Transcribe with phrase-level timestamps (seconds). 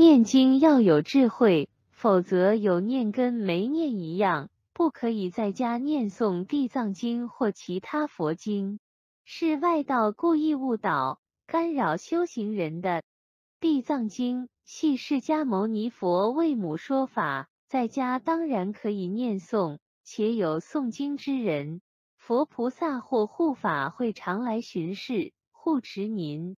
[0.00, 8.80] 念经要有智慧否则有念跟没念一样不可以在家念诵地藏经或其他佛经
[9.26, 13.02] 是外道故意误导干扰修行人的。
[13.60, 21.82] 地藏经系释迦牟尼佛为母说法在家当然可以念诵且有诵经之人。
[22.16, 26.56] 佛菩萨或护法会常来巡视护持您。